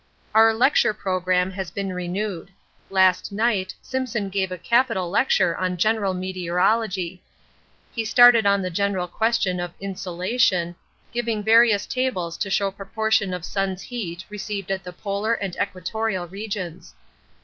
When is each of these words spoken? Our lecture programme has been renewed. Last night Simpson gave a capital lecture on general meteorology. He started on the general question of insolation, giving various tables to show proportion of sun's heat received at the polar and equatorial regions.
Our 0.33 0.51
lecture 0.55 0.95
programme 0.95 1.51
has 1.51 1.69
been 1.69 1.93
renewed. 1.93 2.49
Last 2.89 3.31
night 3.31 3.75
Simpson 3.83 4.29
gave 4.29 4.51
a 4.51 4.57
capital 4.57 5.11
lecture 5.11 5.55
on 5.55 5.77
general 5.77 6.15
meteorology. 6.15 7.21
He 7.93 8.03
started 8.03 8.47
on 8.47 8.63
the 8.63 8.71
general 8.71 9.07
question 9.07 9.59
of 9.59 9.75
insolation, 9.79 10.73
giving 11.13 11.43
various 11.43 11.85
tables 11.85 12.35
to 12.37 12.49
show 12.49 12.71
proportion 12.71 13.31
of 13.31 13.45
sun's 13.45 13.83
heat 13.83 14.25
received 14.27 14.71
at 14.71 14.83
the 14.83 14.91
polar 14.91 15.35
and 15.35 15.55
equatorial 15.57 16.27
regions. 16.27 16.95